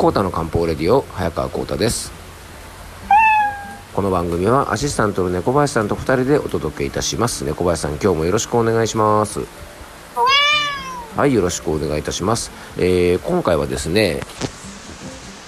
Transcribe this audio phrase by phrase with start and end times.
[0.00, 2.10] コータの漢方レディオ早川コータです。
[3.92, 7.44] この番組はアシスタントの猫林さんと2人でお届けいたします。
[7.44, 9.40] 猫林さん今日もよろしくお願いします。
[11.16, 14.20] はいよろしくお願いいたします、えー、今回はですね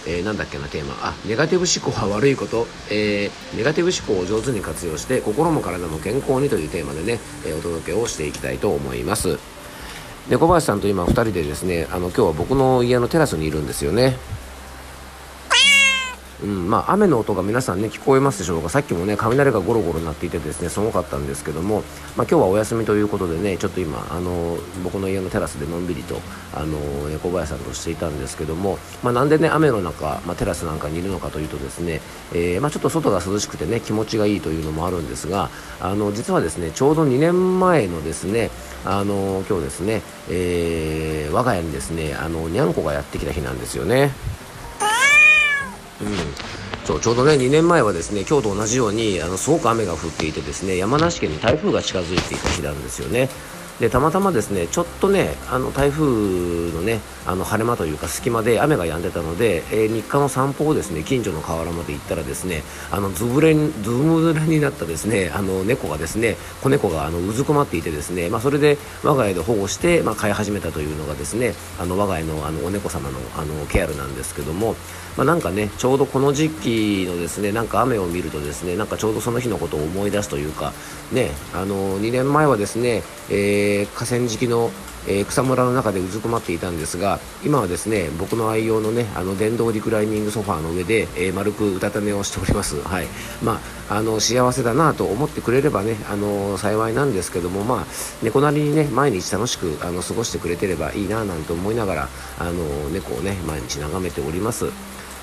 [0.06, 0.96] えー、なんだっけなテーマ。
[1.00, 9.38] あネガティブ思考は悪いこと、えー、ネガティブ思考を上手に活用して心も体も健康にというテーマでね、えー、お届けをしていきたいと思います。
[10.28, 14.18] で小林さんと今2人でですねあの今日は僕の家のテラスにいるんですよね。
[16.42, 21.82] うんまあ、雨の音が皆さんね聞こえますでしょうかさっきもね雷がゴロゴロ鳴っていてですねすごかったんですけども、
[22.16, 26.20] まあ、今日はお休みということでねちょっと今あの僕の家のテラスでのんびりと
[26.52, 26.78] あの
[27.20, 32.00] 小林さんとしていたんですけども、まあ、なんでね雨の中、まあ、テラスなんかにいるのかというとですね、
[32.32, 35.48] えー、まあ、ちょっと外が涼しくてね気持ちがいいというのもあるんですが
[35.80, 38.50] あの実はですねちょうど2年前のですね
[38.84, 44.10] あの今日ですね、えー、我が家にですねあのにゃんこがやってきた日なんですよね。
[46.84, 53.28] そうちょうどね2年前はですね今日と同じようにあのすごく雨が降っていてですね山梨県に台風が近づいていた日なんですよね。
[53.80, 56.04] でたまたまですねちょっとねあの台風
[56.72, 74.76] のねあの晴れ間というか隙間で雨が止んでたので、えー、日課の散歩をですね近所の河原まで行ったらですねあのずぶれずぶれになったですねあの猫がですね子猫があのうずくまっていてですねまあ、それで我が家で保護して、まあ、飼い始めたというのがですねあの我が家のあのお猫様のあのケアルなんですけども、
[75.16, 80.72] まあ、なんかねちょうどこの時期のですねなんか雨を見るとですねなんかちょうどその日のことを思い出すというか
[81.12, 84.70] ねあの2年前はですね、えー、河川敷の、
[85.06, 93.06] えー、草むらの中でうずくまっていたんですが今はですね僕の愛用のねあの電動リクライニングソファーの上で、えー、丸くうたた寝をしております、はい
[93.42, 97.86] まあ、あの幸せだなと思ってくれればねあの幸いなんですけども、まあ、
[98.22, 102.52] 猫なりにね毎日楽しくあの過ごしてくれてればいいななんて思いながらあの
[102.90, 104.66] 猫をね毎日眺めております。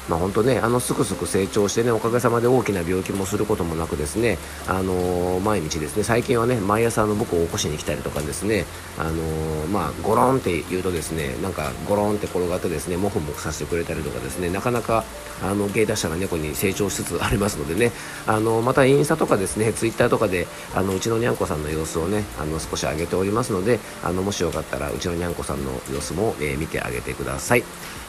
[0.10, 4.38] まあ、本当ねあのすくすく成長してねおかげさまで大きな病気もすることもなくですね
[4.68, 8.66] あのー、毎日ですね最近はね毎朝の僕を起こしに来たりとかですね
[8.98, 15.04] あのー、まあゴロンって言うとですねなんかゴロンって転がってですねモフモフさせてくれたりとかですねなかなか
[15.44, 17.92] あの芸達者な猫に成長しつつありますのでね
[18.26, 27.64] あのまたインスタとかですねツイッターとかであのうちのにゃんこさんの様子をねあの少し上げておりますのであのもしよかったらうちのにゃんこさんの様子も、えー、見てあげてください、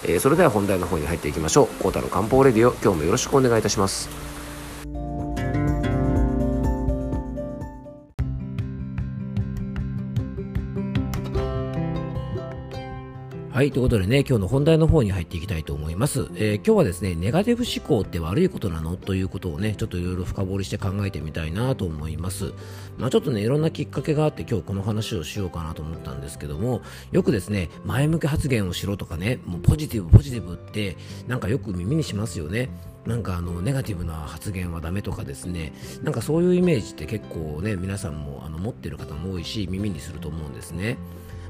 [0.04, 1.82] えそれでは本題の方に入っていきましょう。
[1.90, 4.29] 太の漢方レディオ今日もよろしくお願いいたします。
[13.60, 16.30] はい、ということでね、今日の本題の方に入っていきたいと思います。
[16.34, 18.96] えー、今日はですね、ネガティブ思考って悪いことなの？
[18.96, 22.54] ということをね、ちょっといろいろ深掘りして考えてみたいなと思います。
[22.96, 26.80] まあちょっとね、いろんなきっかけがあって今日この話をしようかなと思ったんですけども、
[27.12, 30.96] よくですね、前向き発言をしろとかね、もうポジティブ、ポジティブって
[31.28, 32.70] なんかよく耳にしますよね。
[33.04, 35.72] なんかあのネガティブな発言はダメとかですね
[36.02, 40.96] なんかそういうイメージって結構ね皆さんもあの持ってる方も多いし耳にすると思うんですね。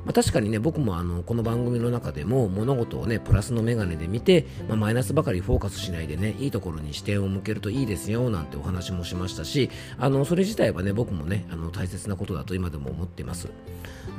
[0.04, 13.48] まあ、確かにね僕もあのこの番組の中でも物事をねプラスの眼鏡で見て、まあ、マイナスばかりフォーカスしないでねいいところに視点を向けるといいですよなんてお話もしましたしあのそれ自体はね僕もねあの大切なことだと今でも思っています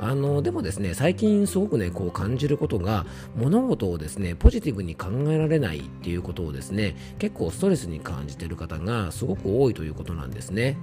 [0.00, 3.04] あのでもですね最近すごくねこう感じることが
[3.36, 10.76] 物事をですねポジティブに考えられないっていうことをですね結構ストレスに感じている方がすごく多いということなんですね。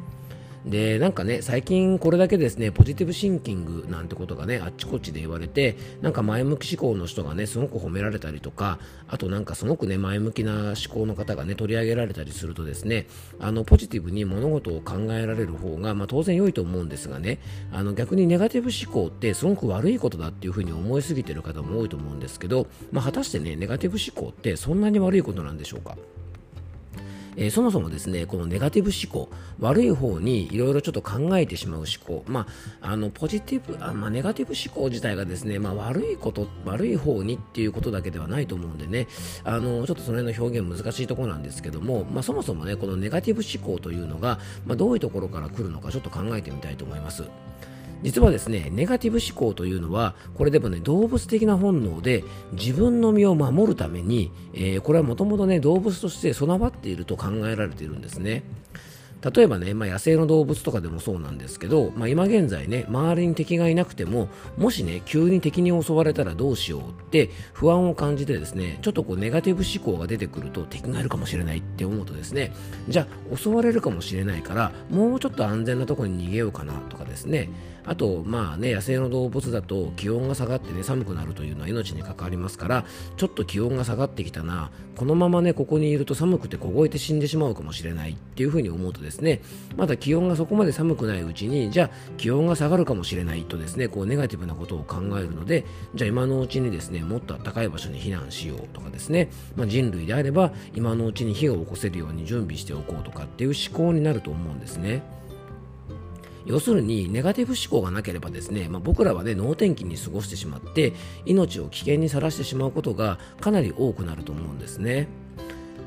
[0.65, 8.77] でなんかね最近これだけですねポジティブシンキングなんてことがねあっちこっちで言われてなんか前向き思考の人がねすごく褒められたりとか
[9.07, 13.07] あとなんかすごくね前向きな思考の方がね取り上げられたりするとですね
[13.39, 17.39] あのポジティブに物事を考えられる方が、まあ、当然良いと思うんですがね
[17.71, 25.95] あの逆にネガティブ思考ってすごく悪いことだっていうふうに思いすぎてる方も多いと思うんですけど、まあ、果たしてねネガティブ思考ってそんなに悪いことなんでしょうか？
[27.39, 32.45] えー、そもそもですねこのネガティブ思考悪い方にいろいろちょっと考えてしまう思考ま
[32.81, 39.07] ああのポジティブあ、まあ、ネガティブ思考自体がですね、まあ、悪いこと悪い方にっていうことだけではないと思うんでね
[39.45, 47.24] あのちょっとその辺の表現難しいところなんですけども、まあ、そもそもねこのネガティブ思考というのが、まあ、どういうところから来るのかちょっと考えてみたいと思います。
[48.04, 52.24] 実はですね、ネガティブ思考というのは、これでもね、動物的な本能で
[52.54, 58.44] 自分の身を守るために、えー、これはもともとね、動物として備わっていると考えられているんですね。
[59.21, 72.54] 例えばね、まあ、野生の動物とかでもそうなんですけど、まあ、今現在ね、周りに敵がいなくても、もしね、急に敵に襲われたらどうしようって不安を感じてですね、ちょっとこうネガティブ思考が出てくると敵がいるかもしれないって思うとですね、
[72.88, 77.50] じゃあ襲われるかもしれないから、もうちょっと安全なところに逃げようかなとかですね、
[77.89, 82.86] あと、まあね、野生の動物だと気温が下がってね、寒くなるというのは命に関わりますから、
[83.18, 89.41] ちょっと気温が下がってきたな、このままね、ここにいると寒くて凍えて死んでしまうかもしれないっていうふうに思うとですね、ですね。
[89.75, 95.65] まだ気温がそこまで寒くないうちに、じゃあ気温が下がるかもしれないとですね、こうネガティブなことを考えるので、
[95.95, 105.01] じゃあ今のうちにですね、もっと暖かい場所に避難しようとかですね、まあ、人類であれば今のうちに火を起こせるように準備しておこうとかっていう思考になると思うんですね。
[106.45, 110.94] 要するにネガティブ思考がなければですね、まあ、僕らはね能天気に過ごしてしまって
[111.25, 115.07] 命を危険にさらしてしまうことがかなり多くなると思うんですね。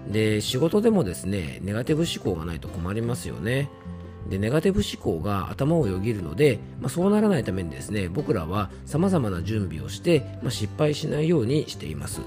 [0.09, 3.71] で仕事でもですねネガティブ思考がないと困りますよね
[4.29, 12.21] でネガティブ思考が頭をよぎるので、まあ、そうならないためにですね僕らは様々な準備をして、まあ、失敗しないようにしています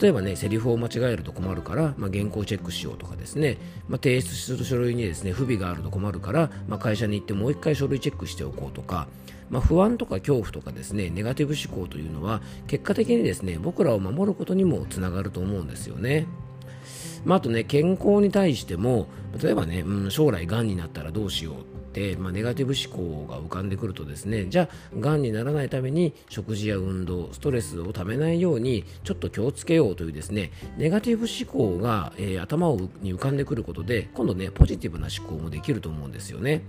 [0.00, 3.58] 例えばね、セリフを間違えると困るから、まあ、原稿チェックしようとかですね、
[3.88, 9.06] まあ、提出する書類にですね、不備があると困るから、まあ、会社に行ってもう一回書類チェックしておこうとか、
[9.50, 16.26] ま、不安とか恐怖とかですね、ネガティブ思考というのは、結果的にですね、僕らを守ることにもつながると思うんですよね。
[17.24, 19.06] まあ、あとね、健康に対しても、
[19.42, 36.62] 例えばね、うん、将来がんになったらどうしようっ、まあ、ネガティブ思考が浮かんでくるとですねじゃあがんにならないために食事や運動ストレスをためないようにちょっと気をつけようというですねネガティブ思考が、えー、頭に浮かんでくることで今度ねポジティブな思考もできると思うんですよね。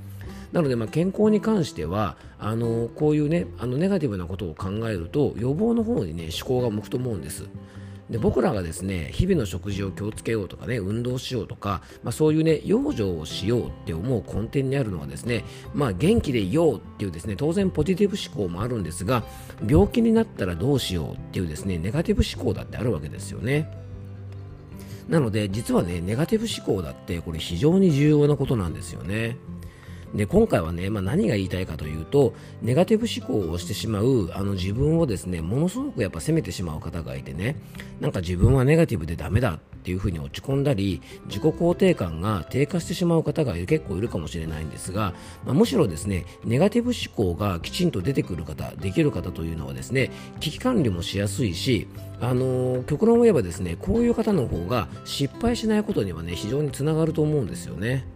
[0.52, 7.46] なので、まあ、健康に関してはあのこういうねあのネガティブなことを考えると予防の方にね思考が向くと思うんです。
[8.10, 15.44] で僕らがですね日々の食事を気をつけようとかね運動しようとか、まあ、そういうね養生をしようって思う根底にあるのはですね、
[15.74, 19.24] まあ、元気でいようっていうですね当然ポジティブ思考もあるんですが
[19.68, 23.86] 病気になったらどうしようっていうですねネガティブ思考だってあるわけですよね。
[25.10, 29.38] なので実はねネガティブ思考だってこれ非常に重要なことなんですよね。
[30.16, 37.58] で今回はね、まあ、何が言いたいかというとネガティブ思考をしてしまうあの自分をですねものすごくやっぱ責めてしまう方がいてね
[38.00, 45.14] なんか自分はネガティブでダメだっていうふうに落ち込んだり自己肯定感が低下してしまう方が結構いるかもしれないんですが、
[45.46, 51.88] まあ、むしろですねネガティブ思考がきちんと出てくる方できる方というのはですね危機管理もしやすいし
[52.20, 58.15] あの極論を言えばですねこういう方の方が失敗しないことにはね非常につながると思うんですよね。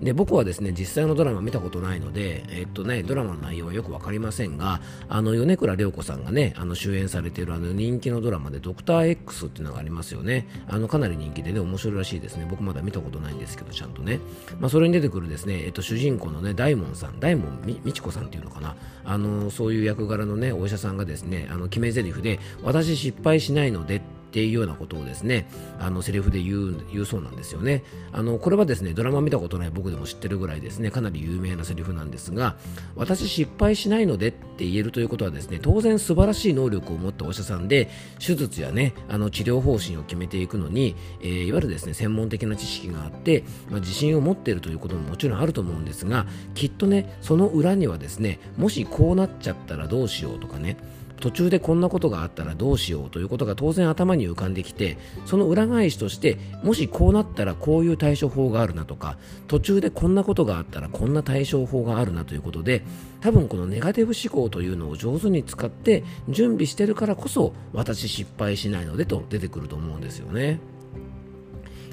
[0.00, 10.46] で僕はですね実際のドラマ見たことないので、えっとね、ドラマの内容はよく分かりませんがあの米倉涼子さんがねあの主演されているあの人気のドラマで「ドクター X っていうのがありますよね。
[10.68, 12.46] あのかなり人気でね面白いらしいですね。
[12.48, 14.20] 僕まだ見たことないんですけどちゃんとね、
[14.60, 18.76] まあ、それに出てくるですね、えっと、主人公のね大門さん大門みみちこさんっていうのかな。
[19.04, 27.84] あのそういう役柄のねお医者さんがですねあの決め台詞で私失敗しないのでってっていうようなことをですねあのセリフで言う言うそうなんですよね。
[28.12, 32.56] あのこれはですねドラマ見たことない僕でも知ってるぐらいですねかなり有名なセリフなんですが
[32.96, 37.88] 私失敗しないのでって言えるということはですね当然素晴らしい能力を持ったお医者さんで
[38.18, 50.76] 手術やねあの治療方針を決めていくのに、えー、いわゆるですね専門的な知識があって、まあ、自信を持っているということももちろんあると思うんですがきっとねその裏にはですねもしこうなっちゃったらどうしようとかね
[51.20, 59.18] 途中でこんなことがあったらどうしようということが当然頭に浮かんできてその裏返しとしてもしこうなったらこういう対処法があるなとか
[59.48, 62.82] 途中でこんなことがあったらこんな対処法があるなということで
[63.20, 70.60] 多分このネガティブ思考というのを上手に使って準備してるからこそ私失敗しないのでと出てくると思うんですよね。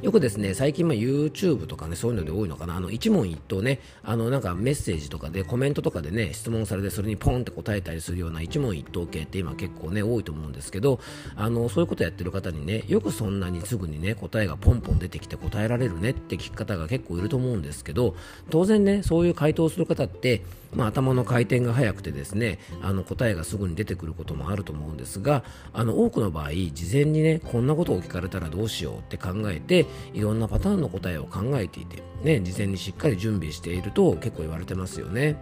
[0.03, 11.00] よくですね、最近ま YouTube とかね、そういうので多いのかな、あの一問一答ね、あのなんかメッセージとかでコメントとかでね、質問されてそれにポンって答えたりするような一問一答系って今結構ね、多いと思うんですけど、
[11.38, 18.17] あのそういうことやってる方にね、よくそんなにすぐにね、答えがポンポン出てきて答えられるねって聞く方が結構いると思うんですけど、
[18.50, 20.43] 当然ね、そういう回答する方って、
[20.75, 35.36] まあ、頭の回転が速くてですねあの答えがすぐに出てくることもあると思うんですがあの多くの場合事前にねこんなことを聞かれたらどうしようって考えていろんなパターンの答えを考えていて、ね、事前にしっかり準備していると結構言われてますよね。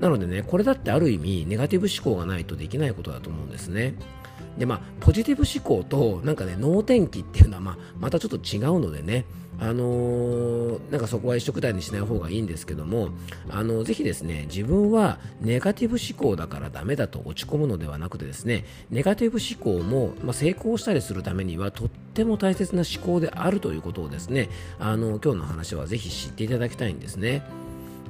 [0.00, 3.94] なのでねこれだってある意味ネガティブ思考がないとできないことだと思うんですね。
[4.58, 9.26] でまあ、ポジティブ思考となんかね能天気っていうのは、まあ、またちょっと違うのでね
[9.58, 13.08] あのー、なんかそこは一緒くたにしない方がいいんですけども、
[13.48, 27.42] あのー、ぜひですね、自分はネガティブ思考だからダメだと落ち込むのではなくてですね、ネガティブ思考も、まあ、成功したりするためにはとっても大切な思考であるということをですね、あの、今日の話はぜひ知っていただきたいんですね。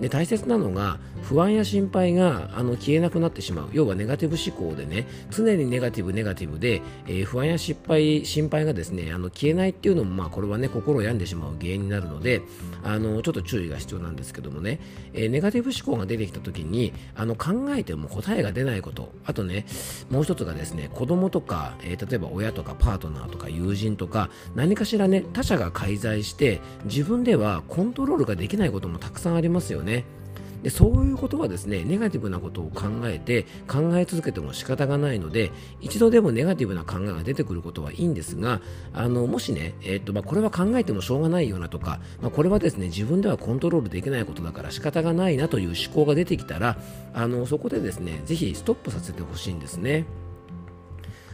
[0.00, 3.69] で大切なのが不安や心配があの消えなくなってしまう。
[3.73, 12.43] 要はネガティブ思考でね常にネガティブネガティブで、えー、不安や失敗心配がですねあの消えないっていうのもまあこれはね心を病んでしまう原因になるので
[12.85, 14.81] あのちょっと注意が必要なんですけどもね、
[15.12, 19.12] えー、ネガティブ思考が出てきた時にあの考えても答えが出ないこと。
[19.25, 19.67] あとね
[20.11, 29.86] もう一つがですね子供とか、えー、例えば親とかパートナーとか友人とか何かしらね他者が介在して自分ではコントロールができないこともたくさんありますよね。
[29.87, 30.05] ね
[30.62, 38.61] でそういうことはですねネガティブなことを考えて考え続けても仕方がないので一度でもネガティブな考えが出てくることはいいんですが
[38.93, 46.76] あのもしね、えー、っとまあ、これは考えてもしょうがないようなとか、まあ、これはですね自分ではコントロールできないことだから仕方がないなという思考が出てきたら
[47.14, 50.05] あのそこでですねぜひストップさせてほしいんですね。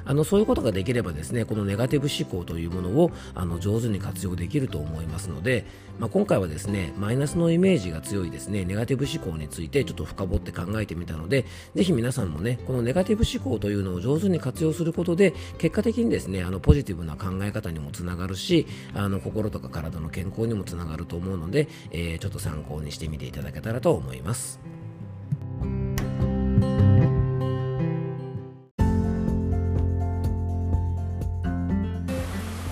[0.04, 5.64] あのそういうことができればですねこのネガティブ思考というものをあの上手に活用できると思いますので、
[5.98, 11.44] まあ、今回はですねマイナスのイメージが強いですねネガティブ思考についてちょっと深掘って考えてみたので
[11.74, 24.71] ぜひ皆さんもねこのネガティブ思考というのを上手に活用することで結果的にですねあのポジティブな考え方にもつながるしあの心とか体の健康にもつながると思うので、えー、ちょっと参考にしてみていただけたらと思います。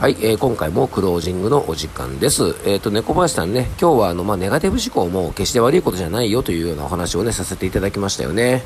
[0.00, 2.56] はい、えー、今回もクロージングのお時間です。
[2.64, 8.62] えっ、ー、と、猫林さんね、今日はあの、まあ、ネガティブ思考も決して悪いことじゃないよというようなお話をね、させていただきましたよね。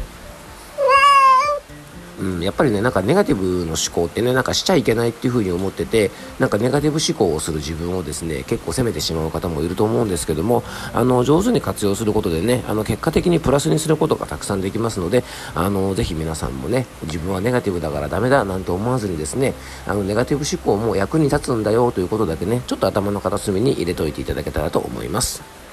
[2.25, 10.63] うん、やっぱりね、なんかネガティブの思考ってね、なんかしちゃいけないっていう風に思ってて、なんかネガティブ思考をする自分をですね、結構責めてしまう方もいると思うんですけども、
[10.95, 15.23] あの、上手に活用することでね、あの、結果的にプラスにすることがたくさんできますので、
[15.55, 19.53] あの、ぜひ皆さんもね、自分はネガティブだからダメだなんて思わずにですね、
[19.87, 25.64] あの、ネガティブ思考も役に立つんだよということだけね、ちょっと頭の片隅に入れといていただけたらと思います。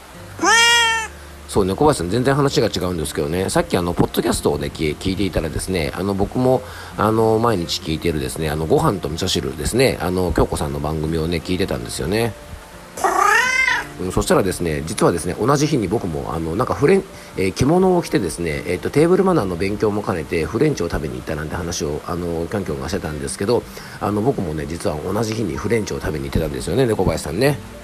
[1.51, 6.61] そうね、小林さん、全然話が違うんですけどね、さっきあの、ポッドキャストをね、聞いていたらですね、あの、僕も、
[6.95, 12.31] あの、毎日聞いてるですね、あの、ご飯と味噌汁ですね、あの、京子さんの番組をね、聞いてたんですよね。
[13.99, 17.03] うん、そしたらですね、実はですね、同じ日に僕も、あの、なんかフレン、
[17.35, 23.61] えー、着物を着てですね、えっ、ー、と、テーブルマナーの勉強も兼ねて、フレンチを食べに行ったなんて話を、あの、キャンキョンがしてたんですけど、
[23.99, 27.80] あの、僕もね、実は同じ日にフレンチを食べに行ってたんですよね、猫林さんね。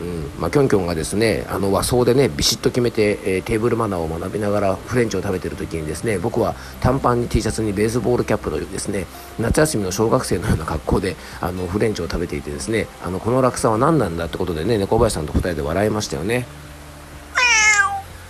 [0.00, 9.06] うんまあ、キョンキョンがですねあの和装でねビシッと決めて、えー、テーブルマナーを学びながらフレンチを食べてる時にですね僕は短パンに T シャツにベースボールキャップというですね
[9.38, 16.46] 夏休みの小学生のような格好であのフレンチを食べていてですねあのこの落差は何なんだってことでね猫林さんと2人で笑いましたよね。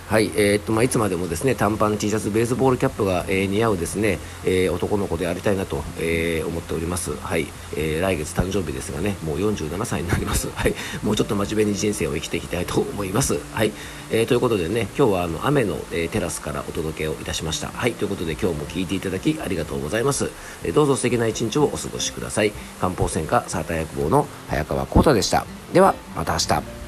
[0.09, 7.15] はい、えー、っとまあ、いつまでもですね短パン T シャツベースボールキャップが、えー、似合うですね、えー、男の子でありたいなと、え思っております。
[7.15, 7.45] はい、
[7.77, 10.49] え来月誕生日ですがね、もう47歳になります。
[10.57, 10.73] はい、
[11.03, 13.37] もうちょっと真面目に人生を生きていきたいと思います。
[13.53, 13.71] はい、
[14.09, 17.69] えということでね、今日はあの雨の、えテラスからお届けをいたしました。
[17.71, 20.31] はい、ということで今日も聞いていただきありがとうございます。
[20.63, 22.51] えどうぞ素敵な一日をお過ごしください。
[22.81, 25.45] 漢方専科サーター薬房の早川浩太でした。
[25.71, 26.78] ではまた明日。